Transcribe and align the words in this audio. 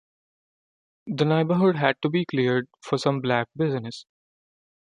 The 1.05 1.25
neighbourhood 1.25 1.75
had 1.75 2.01
to 2.01 2.09
be 2.09 2.25
cleared 2.25 2.67
for 2.81 2.97
some 2.97 3.21
black 3.21 3.49
business. 3.55 4.07